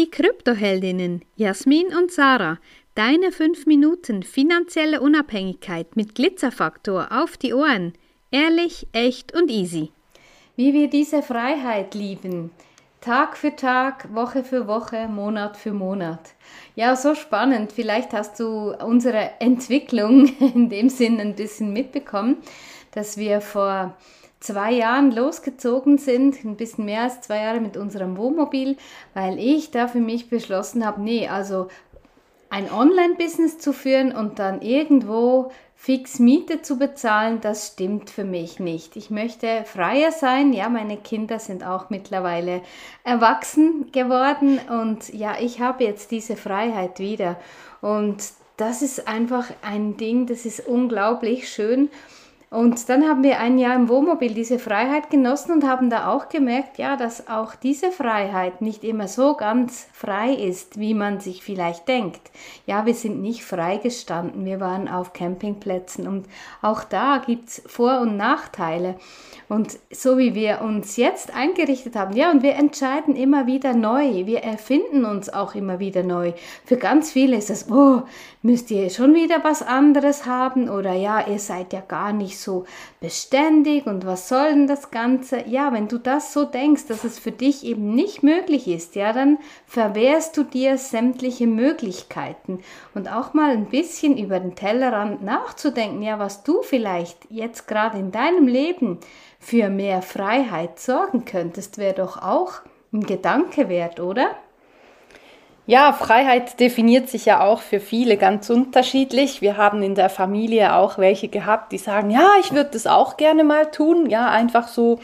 [0.00, 2.58] die Kryptoheldinnen Jasmin und Sarah.
[2.94, 7.92] Deine 5 Minuten finanzielle Unabhängigkeit mit Glitzerfaktor auf die Ohren.
[8.30, 9.90] Ehrlich, echt und easy.
[10.56, 12.50] Wie wir diese Freiheit lieben.
[13.02, 16.30] Tag für Tag, Woche für Woche, Monat für Monat.
[16.76, 17.70] Ja, so spannend.
[17.70, 22.38] Vielleicht hast du unsere Entwicklung in dem Sinn ein bisschen mitbekommen,
[22.92, 23.98] dass wir vor
[24.40, 28.76] zwei Jahren losgezogen sind, ein bisschen mehr als zwei Jahre mit unserem Wohnmobil,
[29.14, 31.68] weil ich da für mich beschlossen habe, nee, also
[32.48, 38.60] ein Online-Business zu führen und dann irgendwo fix Miete zu bezahlen, das stimmt für mich
[38.60, 38.96] nicht.
[38.96, 40.52] Ich möchte freier sein.
[40.52, 42.60] Ja, meine Kinder sind auch mittlerweile
[43.02, 47.36] erwachsen geworden und ja, ich habe jetzt diese Freiheit wieder.
[47.80, 48.22] Und
[48.58, 51.88] das ist einfach ein Ding, das ist unglaublich schön.
[52.52, 56.28] Und dann haben wir ein Jahr im Wohnmobil diese Freiheit genossen und haben da auch
[56.28, 61.44] gemerkt, ja, dass auch diese Freiheit nicht immer so ganz frei ist, wie man sich
[61.44, 62.32] vielleicht denkt.
[62.66, 66.26] Ja, wir sind nicht freigestanden, wir waren auf Campingplätzen und
[66.60, 68.96] auch da gibt es Vor- und Nachteile.
[69.48, 74.26] Und so wie wir uns jetzt eingerichtet haben, ja, und wir entscheiden immer wieder neu,
[74.26, 76.32] wir erfinden uns auch immer wieder neu.
[76.64, 78.02] Für ganz viele ist es, oh,
[78.42, 82.64] müsst ihr schon wieder was anderes haben oder ja, ihr seid ja gar nicht so
[83.00, 85.46] beständig und was soll denn das Ganze?
[85.46, 89.12] Ja, wenn du das so denkst, dass es für dich eben nicht möglich ist, ja,
[89.12, 92.60] dann verwehrst du dir sämtliche Möglichkeiten
[92.94, 97.98] und auch mal ein bisschen über den Tellerrand nachzudenken, ja, was du vielleicht jetzt gerade
[97.98, 98.98] in deinem Leben
[99.38, 102.60] für mehr Freiheit sorgen könntest, wäre doch auch
[102.92, 104.36] ein Gedanke wert, oder?
[105.66, 109.40] Ja, Freiheit definiert sich ja auch für viele ganz unterschiedlich.
[109.40, 113.16] Wir haben in der Familie auch welche gehabt, die sagen, ja, ich würde das auch
[113.16, 114.10] gerne mal tun.
[114.10, 114.98] Ja, einfach so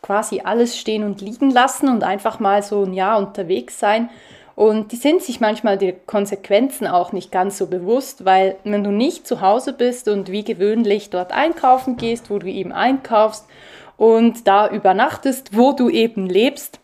[0.00, 4.10] quasi alles stehen und liegen lassen und einfach mal so ein Jahr unterwegs sein.
[4.54, 8.90] Und die sind sich manchmal die Konsequenzen auch nicht ganz so bewusst, weil wenn du
[8.90, 13.46] nicht zu Hause bist und wie gewöhnlich dort einkaufen gehst, wo du eben einkaufst
[13.96, 16.81] und da übernachtest, wo du eben lebst,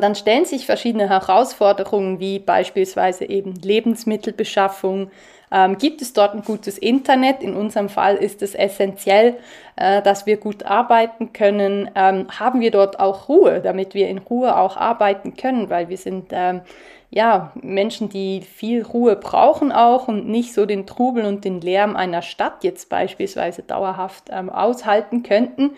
[0.00, 5.10] dann stellen sich verschiedene Herausforderungen wie beispielsweise eben Lebensmittelbeschaffung.
[5.52, 7.42] Ähm, gibt es dort ein gutes Internet?
[7.42, 9.36] In unserem Fall ist es essentiell,
[9.76, 11.90] äh, dass wir gut arbeiten können.
[11.94, 15.98] Ähm, haben wir dort auch Ruhe, damit wir in Ruhe auch arbeiten können, weil wir
[15.98, 16.62] sind ähm,
[17.12, 21.96] ja, Menschen, die viel Ruhe brauchen auch und nicht so den Trubel und den Lärm
[21.96, 25.72] einer Stadt jetzt beispielsweise dauerhaft ähm, aushalten könnten.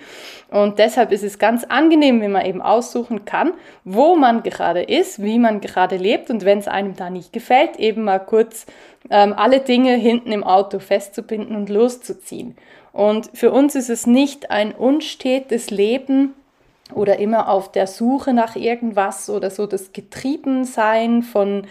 [0.50, 5.22] Und deshalb ist es ganz angenehm, wenn man eben aussuchen kann, wo man gerade ist,
[5.22, 8.66] wie man gerade lebt und wenn es einem da nicht gefällt, eben mal kurz
[9.10, 12.56] ähm, alle Dinge hinten im Auto festzubinden und loszuziehen.
[12.92, 16.34] Und für uns ist es nicht ein unstetes Leben,
[16.94, 21.66] oder immer auf der Suche nach irgendwas oder so das Getriebensein von,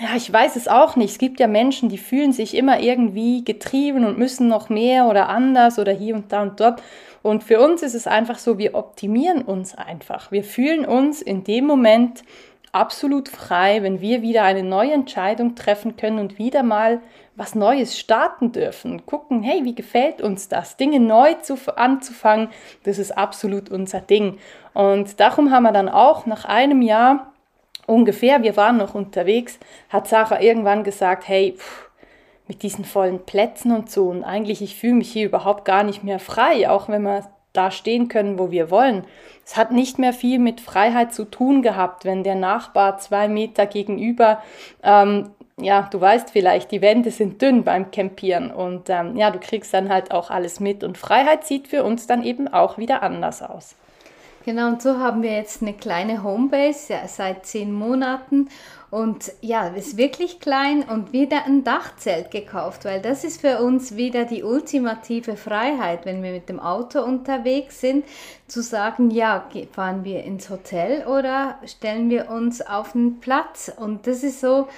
[0.00, 1.12] ja, ich weiß es auch nicht.
[1.12, 5.28] Es gibt ja Menschen, die fühlen sich immer irgendwie getrieben und müssen noch mehr oder
[5.28, 6.82] anders oder hier und da und dort.
[7.22, 10.32] Und für uns ist es einfach so, wir optimieren uns einfach.
[10.32, 12.24] Wir fühlen uns in dem Moment
[12.72, 17.00] absolut frei, wenn wir wieder eine neue Entscheidung treffen können und wieder mal
[17.36, 19.06] was Neues starten dürfen.
[19.06, 20.76] Gucken, hey, wie gefällt uns das?
[20.76, 22.48] Dinge neu zu, anzufangen,
[22.84, 24.38] das ist absolut unser Ding.
[24.74, 27.32] Und darum haben wir dann auch nach einem Jahr
[27.86, 31.90] ungefähr, wir waren noch unterwegs, hat Sarah irgendwann gesagt, hey, pff,
[32.48, 36.04] mit diesen vollen Plätzen und so und eigentlich, ich fühle mich hier überhaupt gar nicht
[36.04, 39.04] mehr frei, auch wenn wir da stehen können, wo wir wollen.
[39.44, 43.66] Es hat nicht mehr viel mit Freiheit zu tun gehabt, wenn der Nachbar zwei Meter
[43.66, 44.42] gegenüber
[44.82, 45.30] ähm,
[45.60, 49.72] ja, du weißt vielleicht, die Wände sind dünn beim Campieren und ähm, ja, du kriegst
[49.74, 53.42] dann halt auch alles mit und Freiheit sieht für uns dann eben auch wieder anders
[53.42, 53.76] aus.
[54.44, 58.48] Genau, und so haben wir jetzt eine kleine Homebase ja, seit zehn Monaten.
[58.90, 63.96] Und ja, ist wirklich klein und wieder ein Dachzelt gekauft, weil das ist für uns
[63.96, 68.04] wieder die ultimative Freiheit, wenn wir mit dem Auto unterwegs sind,
[68.48, 73.72] zu sagen, ja, fahren wir ins Hotel oder stellen wir uns auf einen Platz.
[73.74, 74.68] Und das ist so,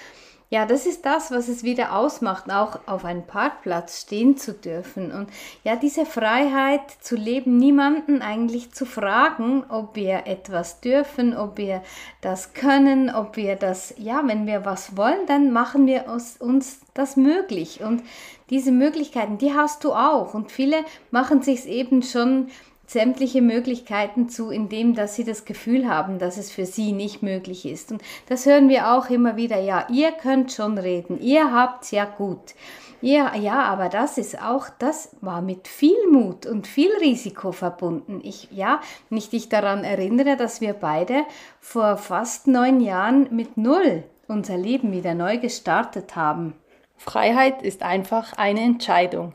[0.54, 5.10] ja, das ist das, was es wieder ausmacht, auch auf einem Parkplatz stehen zu dürfen.
[5.10, 5.28] Und
[5.64, 11.82] ja, diese Freiheit zu leben, niemanden eigentlich zu fragen, ob wir etwas dürfen, ob wir
[12.20, 16.82] das können, ob wir das, ja, wenn wir was wollen, dann machen wir uns, uns
[16.94, 17.80] das möglich.
[17.82, 18.04] Und
[18.48, 20.34] diese Möglichkeiten, die hast du auch.
[20.34, 22.46] Und viele machen sich eben schon
[22.86, 27.66] sämtliche Möglichkeiten zu, indem dass sie das Gefühl haben, dass es für sie nicht möglich
[27.66, 27.92] ist.
[27.92, 29.60] Und das hören wir auch immer wieder.
[29.60, 32.54] Ja, ihr könnt schon reden, ihr habt's ja gut.
[33.00, 38.20] Ja, ja, aber das ist auch, das war mit viel Mut und viel Risiko verbunden.
[38.22, 41.24] Ich, ja, wenn ich daran erinnere, dass wir beide
[41.60, 46.54] vor fast neun Jahren mit Null unser Leben wieder neu gestartet haben.
[46.96, 49.34] Freiheit ist einfach eine Entscheidung.